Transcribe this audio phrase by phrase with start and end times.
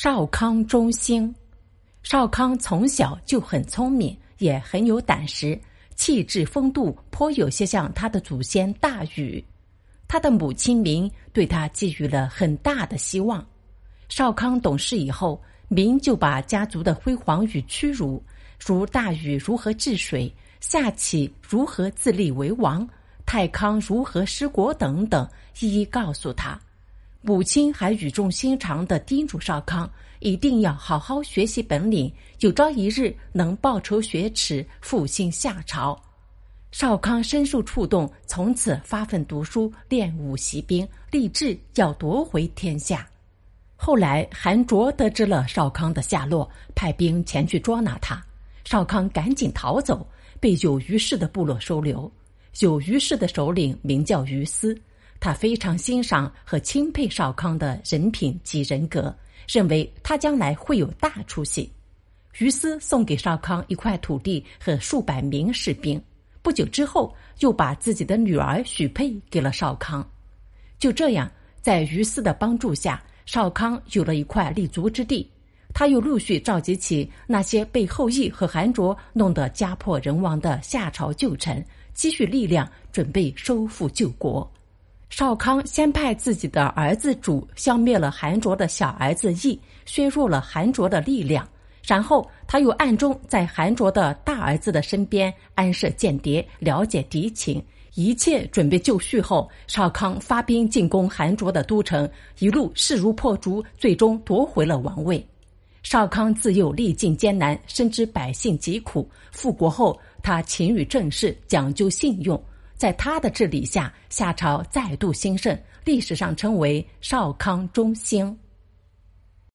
[0.00, 1.34] 少康中兴，
[2.04, 5.60] 少康从小就很聪明，也很有胆识，
[5.96, 9.44] 气质风度颇有些像他的祖先大禹。
[10.06, 13.44] 他的母亲明对他寄予了很大的希望。
[14.08, 18.22] 少康懂事以后，明就把家族的辉煌与屈辱，
[18.64, 22.88] 如大禹如何治水，夏启如何自立为王，
[23.26, 25.28] 太康如何失国等等，
[25.58, 26.56] 一一告诉他。
[27.20, 29.90] 母亲还语重心长的叮嘱少康，
[30.20, 36.00] 一定要好好学习本领，有朝一日能报仇雪耻，复兴夏朝。
[36.70, 43.08] 少康深受触动，从此发奋读书，练武习兵，立志要夺回天下。
[43.74, 48.22] 后来，韩卓得知了少康的下落，派兵前去捉拿他。
[48.64, 50.06] 少康赶紧逃走，
[50.38, 52.10] 被有虞氏的部落收留。
[52.60, 54.78] 有虞氏的首领名叫于思。
[55.20, 59.14] 他非常欣赏和钦佩少康的人品及人格，
[59.48, 61.70] 认为他将来会有大出息。
[62.38, 66.00] 于斯送给少康一块土地和数百名士兵。
[66.40, 70.08] 不久之后，又把自己的女儿许配给了少康。
[70.78, 75.28] 就这样，在于斯的帮助下，少康有了一块立足之地。
[75.74, 84.50] 他又陆续召集起那些被后羿和韩卓弄得家破人亡的夏朝旧臣，积蓄力量，准备收复旧国。
[85.10, 91.48] 少康先派自己的儿子主消灭了韩卓的小儿子义，削弱了韩卓的力量。
[91.82, 97.62] 然后他又暗中在韩卓的大儿子的身边安设间谍，了解敌情。
[97.94, 105.26] 一切准备就绪后，少康发兵进攻韩卓的都城，一路势如破竹，最终夺回了王位。
[105.82, 109.08] 少康自幼历尽艰难，深知百姓疾苦。
[109.32, 112.40] 复国后，他勤于政事，讲究信用。
[112.78, 118.34] 在他的治理下，夏朝再度兴盛，历史上称为少康中兴。